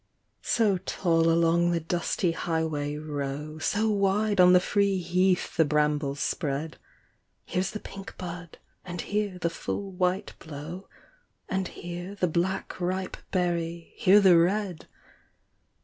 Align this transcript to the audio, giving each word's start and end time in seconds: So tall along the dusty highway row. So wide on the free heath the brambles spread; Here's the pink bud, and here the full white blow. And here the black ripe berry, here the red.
So 0.41 0.79
tall 0.79 1.29
along 1.29 1.69
the 1.69 1.79
dusty 1.79 2.31
highway 2.31 2.95
row. 2.95 3.59
So 3.59 3.87
wide 3.91 4.41
on 4.41 4.51
the 4.53 4.59
free 4.59 4.97
heath 4.97 5.55
the 5.55 5.63
brambles 5.63 6.19
spread; 6.19 6.79
Here's 7.45 7.69
the 7.69 7.79
pink 7.79 8.17
bud, 8.17 8.57
and 8.83 9.01
here 9.01 9.37
the 9.37 9.51
full 9.51 9.91
white 9.91 10.33
blow. 10.39 10.89
And 11.47 11.67
here 11.67 12.15
the 12.15 12.27
black 12.27 12.81
ripe 12.81 13.15
berry, 13.29 13.93
here 13.95 14.19
the 14.19 14.39
red. 14.39 14.87